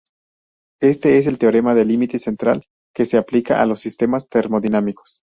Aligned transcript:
Este 0.81 1.19
es 1.19 1.27
el 1.27 1.37
teorema 1.37 1.75
del 1.75 1.89
límite 1.89 2.17
central 2.17 2.63
que 2.91 3.05
se 3.05 3.17
aplica 3.17 3.61
a 3.61 3.67
los 3.67 3.81
sistemas 3.81 4.27
termodinámicos. 4.27 5.19